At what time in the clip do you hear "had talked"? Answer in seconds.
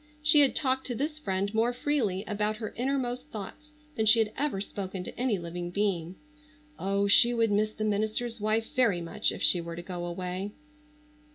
0.39-0.87